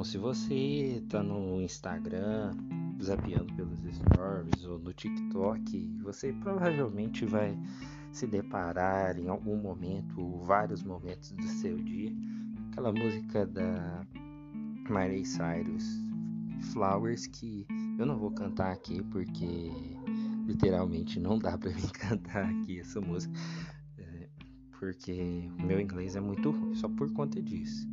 [0.00, 2.52] Bom, se você tá no Instagram,
[3.02, 7.54] zapeando pelos stories ou no TikTok, você provavelmente vai
[8.10, 12.10] se deparar em algum momento ou vários momentos do seu dia.
[12.70, 14.06] Aquela música da
[14.88, 15.84] Miley Cyrus
[16.72, 17.66] Flowers que
[17.98, 19.70] eu não vou cantar aqui porque
[20.46, 23.38] literalmente não dá para mim cantar aqui essa música
[23.98, 24.30] é,
[24.78, 27.86] porque meu inglês é muito ruim só por conta disso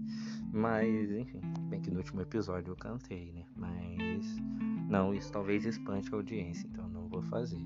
[0.57, 1.39] mas enfim
[1.69, 3.43] bem que no último episódio eu cantei né?
[3.55, 4.37] Mas
[4.89, 7.61] não isso talvez espante a audiência então não vou fazer.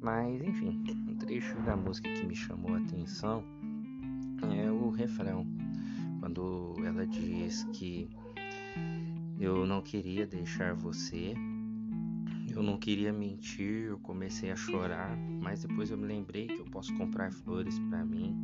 [0.00, 3.44] Mas enfim um trecho da música que me chamou a atenção
[4.58, 5.46] é o refrão
[6.20, 8.08] quando ela diz que
[9.40, 11.34] eu não queria deixar você,
[12.48, 16.64] eu não queria mentir, eu comecei a chorar, mas depois eu me lembrei que eu
[16.66, 18.36] posso comprar flores para mim,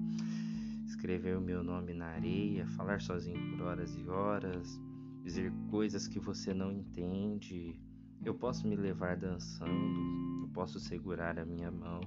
[0.89, 4.81] escrever o meu nome na areia, falar sozinho por horas e horas,
[5.23, 7.79] dizer coisas que você não entende.
[8.25, 12.01] Eu posso me levar dançando, eu posso segurar a minha mão.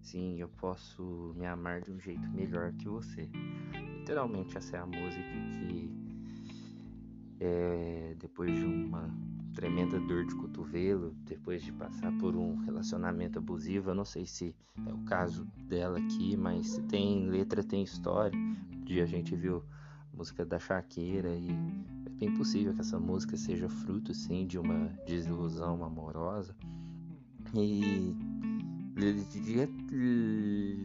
[0.00, 3.28] Sim, eu posso me amar de um jeito melhor que você.
[3.98, 5.22] Literalmente essa é a música
[5.58, 5.90] que
[7.40, 9.08] é, depois de uma
[9.54, 14.54] tremenda dor de cotovelo, depois de passar por um relacionamento abusivo, eu não sei se
[14.86, 18.36] é o caso dela aqui, mas tem letra, tem história.
[18.36, 19.62] Um dia a gente viu
[20.12, 21.50] a música da Shakira e
[22.06, 26.54] é bem possível que essa música seja fruto sim de uma desilusão amorosa.
[27.54, 28.14] E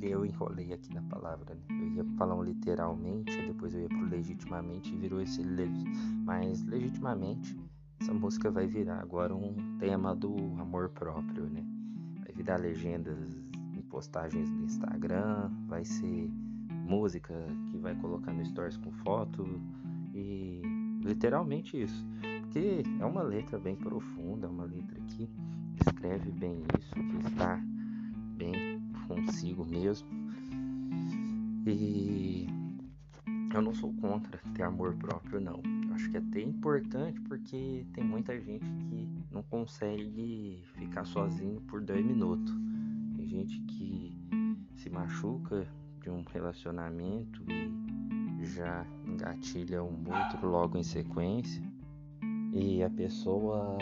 [0.02, 1.61] eu enrolei aqui na palavra, né?
[1.70, 5.44] Eu ia falar um literalmente, depois eu ia pro legitimamente e virou esse
[6.23, 7.58] mas legitimamente
[8.00, 11.66] essa música vai virar agora um tema do amor próprio, né?
[12.23, 13.38] Vai virar legendas
[13.73, 16.31] em postagens do Instagram, vai ser
[16.70, 17.33] música
[17.70, 19.45] que vai colocar no stories com foto
[20.14, 20.61] e
[21.03, 22.05] literalmente isso.
[22.42, 25.30] Porque é uma letra bem profunda, é uma letra que
[25.86, 27.61] escreve bem isso, que está
[28.37, 30.08] bem consigo mesmo.
[31.67, 32.48] E
[33.58, 35.61] eu não sou contra ter amor próprio, não.
[35.87, 41.61] Eu acho que é até importante porque tem muita gente que não consegue ficar sozinho
[41.61, 42.54] por dois minutos.
[43.15, 44.17] Tem gente que
[44.76, 45.67] se machuca
[46.02, 51.61] de um relacionamento e já engatilha um outro logo em sequência.
[52.54, 53.77] E a pessoa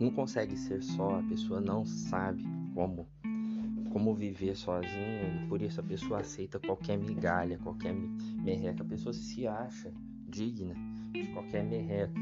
[0.00, 2.42] não consegue ser só, a pessoa não sabe
[2.74, 3.06] como
[3.90, 9.46] como viver sozinho, por isso a pessoa aceita qualquer migalha, qualquer merreca, a pessoa se
[9.46, 9.92] acha
[10.28, 10.74] digna
[11.12, 12.14] de qualquer merreca.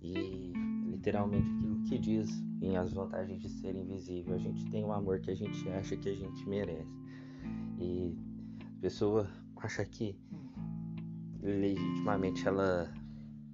[0.00, 0.52] E
[0.86, 2.30] literalmente aquilo que diz
[2.62, 5.96] em As Vantagens de Ser Invisível, a gente tem o amor que a gente acha
[5.96, 6.88] que a gente merece.
[7.78, 8.16] E
[8.78, 10.16] a pessoa acha que
[11.42, 12.92] legitimamente ela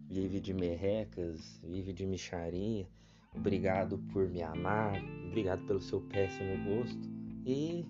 [0.09, 2.87] vive de merrecas, vive de micharia,
[3.35, 7.16] obrigado por me amar, obrigado pelo seu péssimo gosto.
[7.49, 7.87] E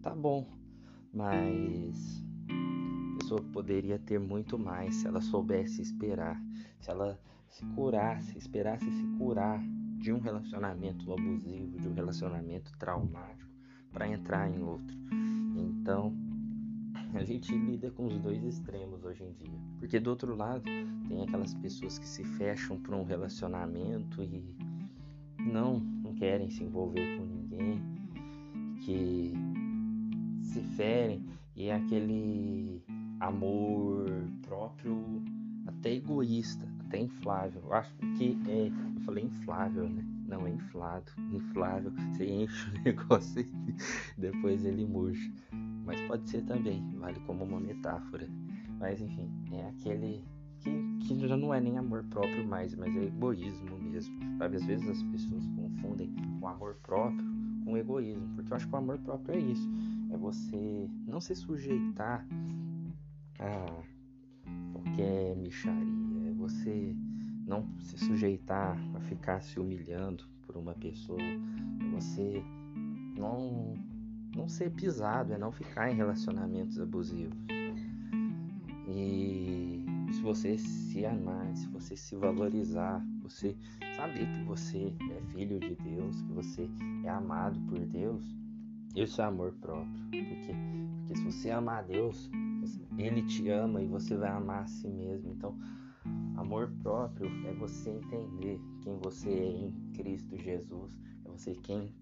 [0.00, 0.46] tá bom,
[1.12, 6.40] mas a pessoa poderia ter muito mais se ela soubesse esperar,
[6.78, 9.60] se ela se curasse, esperasse se curar
[9.98, 13.50] de um relacionamento abusivo, de um relacionamento traumático,
[13.92, 14.96] para entrar em outro.
[15.56, 16.14] Então,
[17.12, 19.58] a gente lida com os dois extremos hoje em dia.
[19.80, 20.62] Porque do outro lado,
[21.08, 24.56] tem aquelas pessoas que se fecham para um relacionamento e
[25.40, 27.99] não, não querem se envolver com ninguém,
[28.80, 29.32] que
[30.42, 31.24] se ferem
[31.54, 32.82] e é aquele
[33.20, 34.06] amor
[34.42, 35.22] próprio
[35.66, 37.62] até egoísta, até inflável.
[37.62, 40.04] Eu acho que é, eu falei inflável, né?
[40.26, 41.92] Não é inflado, inflável.
[41.92, 43.74] Você enche o negócio e
[44.18, 45.30] depois ele murcha.
[45.84, 48.28] Mas pode ser também, vale como uma metáfora.
[48.78, 50.24] Mas enfim, é aquele
[50.60, 50.70] que,
[51.00, 54.18] que já não é nem amor próprio mais, mas é egoísmo mesmo.
[54.38, 57.28] Sabe, às vezes as pessoas confundem o amor próprio
[57.72, 59.68] o egoísmo, porque eu acho que o amor próprio é isso,
[60.10, 62.26] é você não se sujeitar
[63.38, 63.82] a
[64.72, 66.94] qualquer micharia, é você
[67.46, 72.42] não se sujeitar a ficar se humilhando por uma pessoa, é você
[73.16, 73.74] não
[74.34, 77.36] não ser pisado, é não ficar em relacionamentos abusivos.
[78.88, 83.56] E se você se amar, se você se valorizar, você
[84.00, 86.70] saber que você é filho de Deus, que você
[87.04, 88.24] é amado por Deus,
[88.96, 89.92] isso é amor próprio.
[90.10, 90.54] Porque,
[91.06, 92.30] porque se você amar a Deus,
[92.96, 95.32] Ele te ama e você vai amar a si mesmo.
[95.32, 95.54] Então,
[96.36, 101.94] amor próprio é você entender quem você é em Cristo Jesus, é você quem,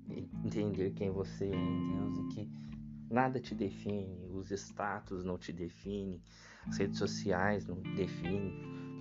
[0.44, 2.50] entender quem você é em Deus e que
[3.10, 6.20] nada te define, os status não te definem,
[6.68, 8.52] as redes sociais não definem,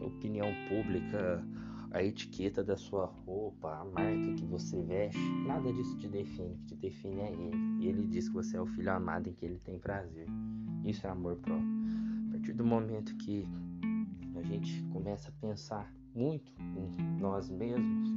[0.02, 1.44] opinião pública,
[1.92, 6.54] a etiqueta da sua roupa, a marca que você veste, nada disso te define.
[6.54, 7.58] O que te define é ele.
[7.80, 10.28] E ele diz que você é o filho amado em que ele tem prazer.
[10.84, 11.68] Isso é amor próprio.
[12.28, 13.46] A partir do momento que
[14.36, 18.10] a gente começa a pensar muito em nós mesmos,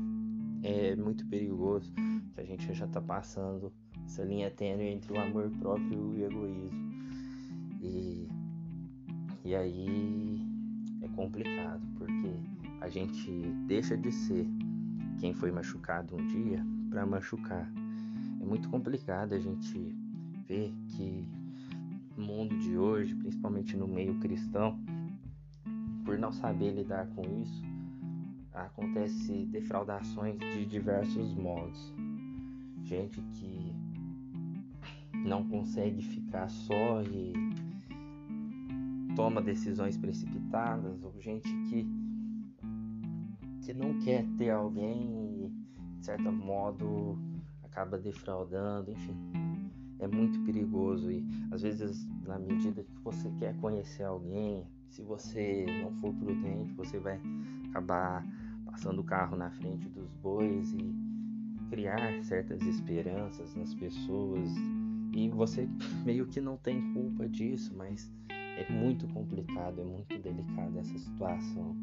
[0.62, 1.92] é muito perigoso
[2.34, 3.72] que a gente já está passando
[4.04, 6.90] essa linha tênue entre o amor próprio e o egoísmo.
[7.80, 8.28] E,
[9.44, 10.40] e aí
[11.02, 12.19] é complicado, porque
[12.80, 13.30] a gente
[13.66, 14.46] deixa de ser
[15.18, 17.70] quem foi machucado um dia para machucar.
[18.40, 19.94] É muito complicado a gente
[20.48, 21.28] ver que
[22.16, 24.78] no mundo de hoje, principalmente no meio cristão,
[26.04, 27.62] por não saber lidar com isso,
[28.52, 31.94] acontece defraudações de diversos modos.
[32.82, 33.72] Gente que
[35.24, 37.32] não consegue ficar só e
[39.14, 41.99] toma decisões precipitadas, ou gente que
[43.70, 47.16] que não quer ter alguém e de certo modo
[47.62, 49.16] acaba defraudando, enfim.
[50.00, 55.66] É muito perigoso e às vezes na medida que você quer conhecer alguém, se você
[55.82, 57.20] não for prudente, você vai
[57.68, 58.26] acabar
[58.64, 60.92] passando o carro na frente dos bois e
[61.68, 64.48] criar certas esperanças nas pessoas.
[65.12, 65.68] E você
[66.04, 71.76] meio que não tem culpa disso, mas é muito complicado, é muito delicado essa situação.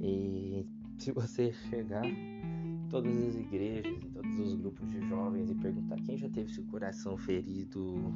[0.00, 0.66] E
[0.98, 5.96] se você chegar em todas as igrejas, em todos os grupos de jovens e perguntar
[6.02, 8.12] quem já teve seu coração ferido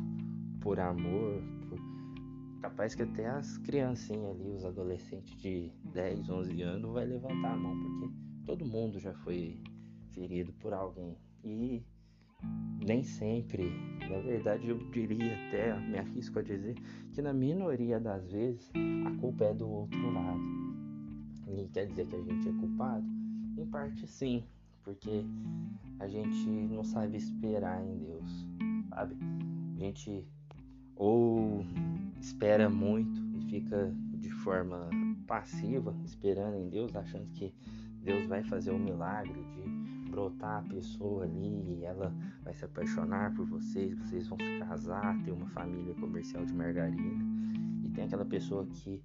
[0.60, 1.78] por amor, por...
[2.60, 7.56] capaz que até as criancinhas ali, os adolescentes de 10, 11 anos, vai levantar a
[7.56, 8.14] mão, porque
[8.44, 9.60] todo mundo já foi
[10.10, 11.16] ferido por alguém.
[11.44, 11.84] E
[12.84, 13.70] nem sempre,
[14.08, 16.74] na verdade eu diria até, me arrisco a dizer,
[17.12, 18.70] que na minoria das vezes
[19.06, 20.65] a culpa é do outro lado.
[21.46, 23.04] E quer dizer que a gente é culpado?
[23.56, 24.44] Em parte sim,
[24.84, 25.24] porque
[25.98, 28.46] a gente não sabe esperar em Deus,
[28.90, 29.16] sabe?
[29.76, 30.26] A gente
[30.96, 31.64] ou
[32.20, 34.88] espera muito e fica de forma
[35.26, 37.52] passiva, esperando em Deus, achando que
[38.02, 43.34] Deus vai fazer um milagre de brotar a pessoa ali e ela vai se apaixonar
[43.34, 47.24] por vocês, vocês vão se casar, ter uma família comercial de margarina.
[47.84, 49.02] E tem aquela pessoa que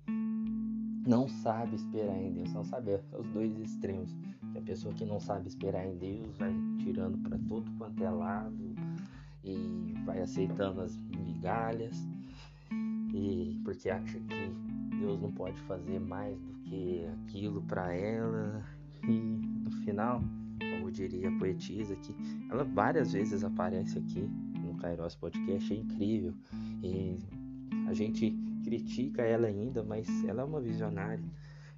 [1.05, 4.15] não sabe esperar em Deus, não sabe é os dois extremos.
[4.51, 8.09] Que a pessoa que não sabe esperar em Deus vai tirando para todo quanto é
[8.09, 8.75] lado
[9.43, 11.95] e vai aceitando as migalhas.
[13.13, 18.63] E porque acha que Deus não pode fazer mais do que aquilo para ela.
[19.03, 20.21] E no final,
[20.59, 22.15] como diria a poetisa que
[22.49, 26.33] ela várias vezes aparece aqui no Kairos Podcast, é incrível.
[26.83, 27.17] E
[27.87, 31.23] a gente critica ela ainda, mas ela é uma visionária,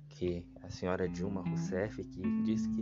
[0.09, 2.81] que é a senhora Dilma Rousseff, que diz que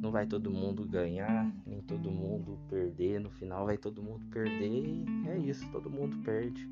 [0.00, 4.66] não vai todo mundo ganhar, nem todo mundo perder, no final vai todo mundo perder
[4.66, 6.66] e é isso, todo mundo perde.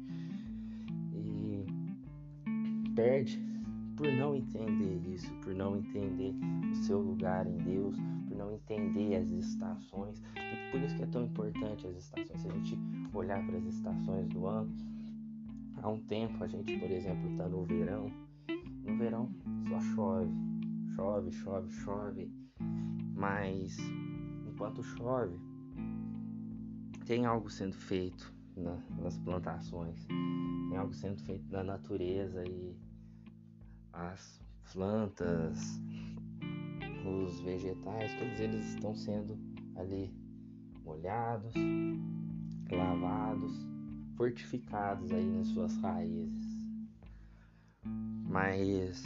[1.15, 1.65] E
[2.95, 3.39] perde
[3.97, 6.33] por não entender isso, por não entender
[6.71, 7.97] o seu lugar em Deus,
[8.29, 10.23] por não entender as estações.
[10.37, 12.41] E por isso que é tão importante as estações.
[12.41, 12.79] Se a gente
[13.13, 14.75] olhar para as estações do ano,
[15.83, 18.11] Há um tempo a gente, por exemplo, está no verão.
[18.85, 19.31] No verão
[19.69, 20.33] só chove,
[20.97, 22.33] chove, chove, chove.
[23.15, 23.77] Mas
[24.47, 25.39] enquanto chove,
[27.07, 30.05] tem algo sendo feito na, nas plantações,
[30.69, 32.77] tem algo sendo feito na natureza e
[33.93, 34.43] as
[34.73, 35.81] plantas,
[37.07, 39.39] os vegetais, todos eles estão sendo
[39.77, 40.13] ali
[40.85, 41.55] molhados,
[42.71, 43.68] lavados
[44.19, 46.59] fortificados aí nas suas raízes.
[48.29, 49.03] Mas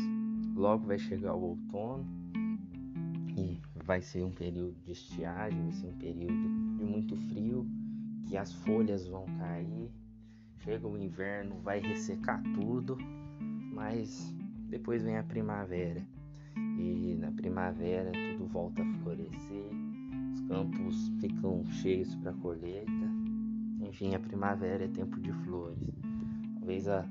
[0.57, 2.05] logo vai chegar o outono
[3.37, 7.67] e vai ser um período de estiagem, vai ser um período de muito frio,
[8.27, 9.91] que as folhas vão cair.
[10.61, 12.97] Chega o inverno, vai ressecar tudo,
[13.73, 14.35] mas
[14.69, 16.03] depois vem a primavera.
[16.57, 19.71] E na primavera tudo volta a florescer,
[20.33, 23.12] os campos ficam cheios para colheita
[23.93, 25.79] enfim, a primavera é tempo de flores.
[26.55, 27.07] Talvez a,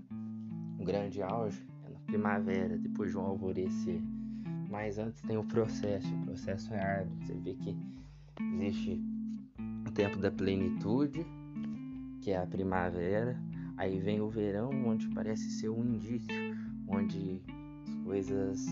[0.80, 4.02] o grande auge é na primavera, depois de um alvorecer.
[4.68, 7.16] Mas antes tem o processo, o processo é árduo.
[7.22, 7.78] Você vê que
[8.56, 9.00] existe
[9.88, 11.24] o tempo da plenitude,
[12.20, 13.40] que é a primavera.
[13.78, 16.36] Aí vem o verão, onde parece ser um indício,
[16.88, 17.44] onde
[17.88, 18.66] as coisas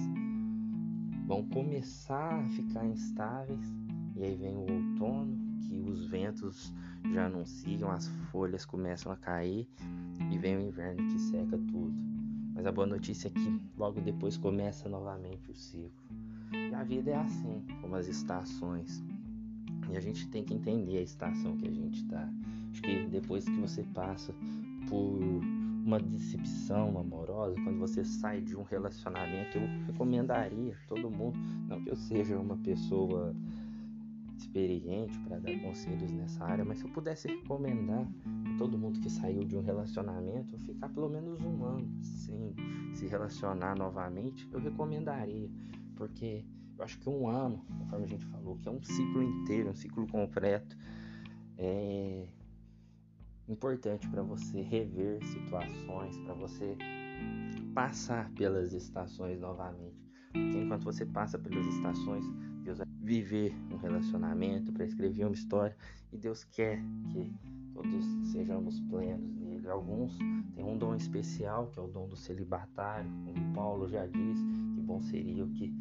[1.28, 3.72] vão começar a ficar instáveis.
[4.16, 5.39] E aí vem o outono,
[5.70, 6.74] que os ventos
[7.14, 9.68] já anunciam, as folhas começam a cair
[10.32, 11.94] e vem o inverno que seca tudo.
[12.54, 15.92] Mas a boa notícia é que logo depois começa novamente o ciclo.
[16.52, 19.04] E a vida é assim, como as estações.
[19.90, 22.28] E a gente tem que entender a estação que a gente está.
[22.72, 24.34] Acho que depois que você passa
[24.90, 25.20] por
[25.86, 31.90] uma decepção amorosa, quando você sai de um relacionamento, eu recomendaria todo mundo, não que
[31.90, 33.34] eu seja uma pessoa
[34.40, 38.08] experiente para dar conselhos nessa área, mas se eu pudesse recomendar
[38.46, 42.56] a todo mundo que saiu de um relacionamento ficar pelo menos um ano sem
[42.94, 45.50] se relacionar novamente, eu recomendaria,
[45.96, 46.46] porque
[46.78, 49.76] eu acho que um ano, conforme a gente falou, que é um ciclo inteiro, um
[49.76, 50.78] ciclo completo,
[51.58, 52.26] é
[53.48, 56.78] importante para você rever situações, para você
[57.74, 60.10] passar pelas estações novamente.
[60.32, 62.24] Porque enquanto você passa pelas estações,
[63.10, 65.76] viver um relacionamento, para escrever uma história,
[66.14, 66.80] e Deus quer
[67.12, 67.34] que
[67.74, 69.68] todos sejamos plenos nele.
[69.68, 70.16] Alguns
[70.54, 74.40] têm um dom especial, que é o dom do celibatário, como Paulo já diz,
[74.76, 75.74] que bom seria que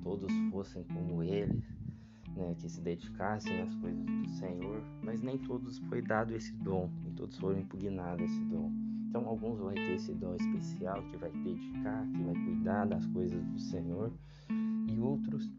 [0.00, 1.60] todos fossem como ele,
[2.36, 6.88] né, que se dedicassem às coisas do Senhor, mas nem todos foi dado esse dom,
[7.02, 8.70] nem todos foram impugnados esse dom.
[9.08, 13.44] Então alguns vão ter esse dom especial que vai dedicar, que vai cuidar das coisas
[13.44, 14.12] do Senhor,
[14.88, 15.50] e outros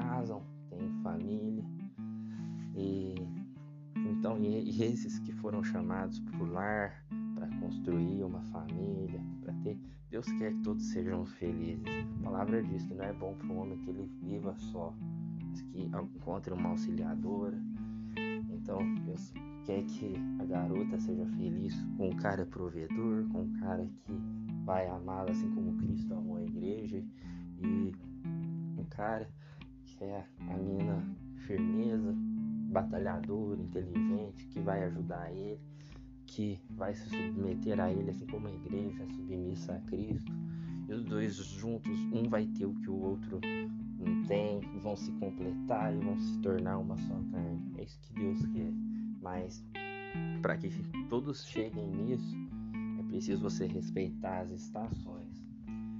[0.00, 1.64] casam, têm família,
[2.74, 3.14] e
[3.96, 7.04] então e, e esses que foram chamados para o lar,
[7.34, 9.78] para construir uma família, para ter
[10.10, 11.84] Deus quer que todos sejam felizes.
[12.18, 14.92] A palavra diz que não é bom para o homem que ele viva só,
[15.48, 17.56] mas que encontre uma auxiliadora.
[18.50, 19.32] Então, Deus
[19.64, 24.12] quer que a garota seja feliz com um cara provedor, com um cara que
[24.64, 27.04] vai amá-la assim como Cristo amou a igreja,
[27.62, 27.92] e
[28.76, 29.28] um cara
[30.00, 31.04] que é a mina
[31.46, 32.14] firmeza,
[32.72, 35.60] batalhador, inteligente, que vai ajudar ele
[36.26, 40.32] que vai se submeter a ele, assim como a igreja submissa a Cristo.
[40.88, 43.40] E os dois juntos, um vai ter o que o outro
[43.98, 47.74] não tem, vão se completar e vão se tornar uma só carne.
[47.78, 48.72] É isso que Deus quer.
[49.20, 49.64] Mas
[50.40, 50.70] para que
[51.08, 52.36] todos cheguem nisso,
[53.00, 55.44] é preciso você respeitar as estações.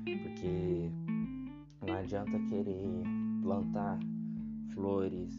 [0.04, 0.90] Porque
[1.84, 3.02] não adianta querer
[3.40, 3.98] plantar
[4.74, 5.32] flores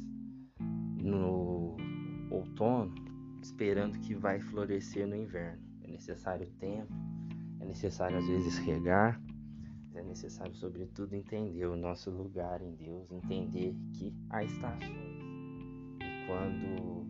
[1.01, 1.77] no
[2.29, 2.93] outono
[3.41, 5.62] esperando que vai florescer no inverno.
[5.84, 6.93] É necessário tempo,
[7.60, 9.22] é necessário às vezes regar,
[9.96, 15.22] é necessário sobretudo entender o nosso lugar em Deus, entender que há estações.
[16.00, 17.05] E quando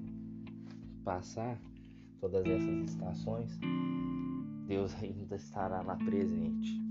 [1.04, 1.60] passar
[2.20, 3.60] todas essas estações,
[4.68, 6.82] Deus ainda estará lá presente.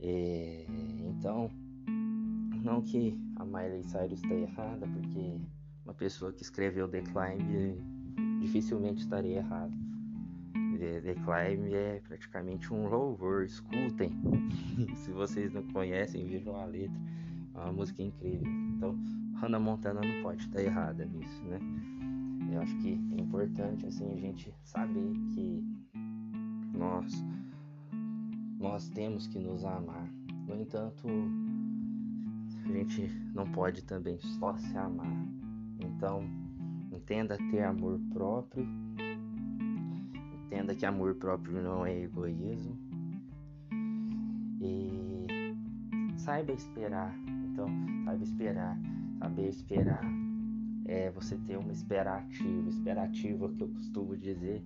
[0.00, 0.66] É,
[1.00, 1.50] então,
[2.64, 5.38] não que a Miley Cyrus está errada, porque
[5.84, 7.78] uma pessoa que escreveu The Climb
[8.40, 9.72] dificilmente estarei errado.
[10.78, 14.12] The Climb é praticamente um louvor, escutem.
[14.96, 16.98] Se vocês não conhecem, vejam a letra.
[17.54, 18.46] É uma música incrível.
[18.46, 18.98] Então,
[19.36, 21.58] Hannah Montana não pode estar errada nisso, né?
[22.52, 25.64] Eu acho que é importante assim a gente saber que
[26.72, 27.24] nós
[28.58, 30.08] nós temos que nos amar.
[30.46, 31.06] No entanto,
[32.74, 35.12] gente não pode também só se amar.
[35.80, 36.24] Então,
[37.04, 38.66] Entenda ter amor próprio.
[40.46, 42.78] Entenda que amor próprio não é egoísmo.
[44.58, 45.26] E
[46.16, 47.14] saiba esperar.
[47.52, 47.68] Então,
[48.06, 48.78] saiba esperar.
[49.18, 50.04] Saber esperar
[50.86, 52.70] é você ter uma esperativa.
[52.70, 54.64] Esperativa, que eu costumo dizer,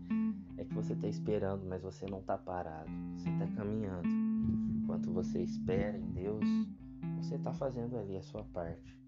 [0.59, 2.91] é que você está esperando, mas você não está parado.
[3.17, 4.07] Você está caminhando.
[4.77, 6.45] Enquanto você espera em Deus,
[7.19, 8.99] você está fazendo ali a sua parte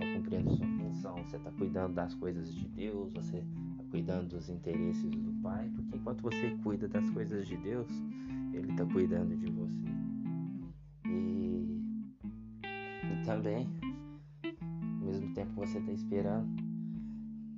[0.00, 4.48] está cumprindo sua função, você está cuidando das coisas de Deus, você está cuidando dos
[4.48, 7.88] interesses do Pai, porque enquanto você cuida das coisas de Deus,
[8.52, 9.84] Ele está cuidando de você.
[11.06, 11.82] E,
[12.64, 13.68] e também,
[15.00, 16.48] ao mesmo tempo que você está esperando,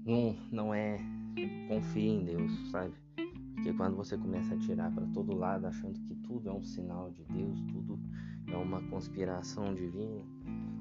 [0.05, 0.97] não, não é
[1.69, 2.93] confie em Deus, sabe?
[3.55, 7.11] Porque quando você começa a tirar para todo lado, achando que tudo é um sinal
[7.13, 7.99] de Deus, tudo
[8.53, 10.23] é uma conspiração divina,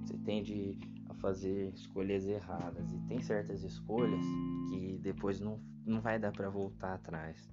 [0.04, 0.78] você tende
[1.22, 2.92] fazer escolhas erradas.
[2.92, 4.26] E tem certas escolhas
[4.70, 7.50] que depois não, não vai dar para voltar atrás.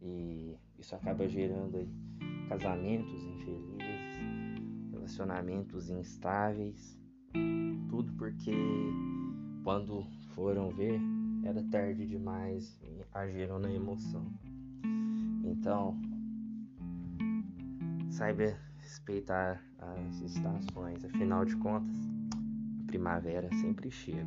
[0.00, 1.88] E isso acaba gerando aí
[2.48, 6.98] casamentos infelizes, relacionamentos instáveis,
[7.88, 8.52] tudo porque
[9.62, 10.04] quando
[10.34, 10.98] foram ver
[11.44, 14.24] era tarde demais e agiram na emoção.
[15.44, 16.00] Então,
[18.10, 21.96] saiba respeitar as estações, afinal de contas,
[22.86, 24.26] primavera sempre chega.